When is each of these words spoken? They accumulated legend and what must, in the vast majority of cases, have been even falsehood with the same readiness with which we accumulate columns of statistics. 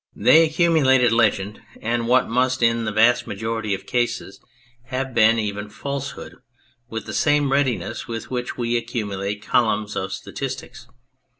They 0.15 0.43
accumulated 0.43 1.11
legend 1.11 1.61
and 1.79 2.07
what 2.07 2.27
must, 2.27 2.63
in 2.63 2.85
the 2.85 2.91
vast 2.91 3.27
majority 3.27 3.75
of 3.75 3.85
cases, 3.85 4.39
have 4.85 5.13
been 5.13 5.37
even 5.37 5.69
falsehood 5.69 6.37
with 6.89 7.05
the 7.05 7.13
same 7.13 7.51
readiness 7.51 8.07
with 8.07 8.31
which 8.31 8.57
we 8.57 8.77
accumulate 8.77 9.43
columns 9.45 9.95
of 9.95 10.11
statistics. 10.11 10.87